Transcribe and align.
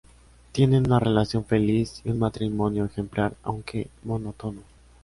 Tienen 0.51 0.87
una 0.87 0.97
relación 0.99 1.45
feliz 1.45 2.01
y 2.03 2.09
un 2.09 2.17
matrimonio 2.17 2.85
ejemplar 2.85 3.35
aunque 3.43 3.87
monótono. 4.01 4.61